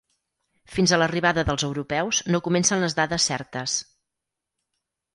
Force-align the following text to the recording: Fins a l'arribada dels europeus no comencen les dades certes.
Fins 0.75 0.93
a 0.93 0.97
l'arribada 0.99 1.43
dels 1.51 1.67
europeus 1.69 2.23
no 2.35 2.41
comencen 2.49 2.87
les 2.87 2.99
dades 3.03 3.31
certes. 3.35 3.81